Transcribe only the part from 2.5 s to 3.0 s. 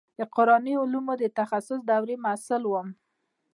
وم.